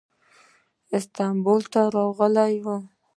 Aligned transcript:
استانبول 0.95 1.61
ته 1.73 1.81
راغلی 1.95 2.55
و. 2.63 2.67